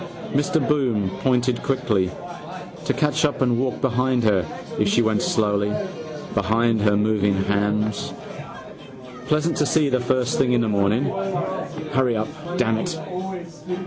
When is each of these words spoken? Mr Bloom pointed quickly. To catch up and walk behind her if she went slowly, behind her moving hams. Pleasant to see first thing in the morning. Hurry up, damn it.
Mr 0.33 0.65
Bloom 0.67 1.11
pointed 1.19 1.61
quickly. 1.61 2.09
To 2.85 2.93
catch 2.95 3.23
up 3.23 3.41
and 3.41 3.59
walk 3.59 3.81
behind 3.81 4.23
her 4.23 4.43
if 4.79 4.87
she 4.87 5.03
went 5.03 5.21
slowly, 5.21 5.71
behind 6.33 6.81
her 6.81 6.97
moving 6.97 7.35
hams. 7.43 8.11
Pleasant 9.27 9.55
to 9.57 9.65
see 9.67 9.91
first 9.91 10.39
thing 10.39 10.53
in 10.53 10.61
the 10.61 10.67
morning. 10.69 11.05
Hurry 11.91 12.17
up, 12.17 12.27
damn 12.57 12.77
it. 12.79 12.97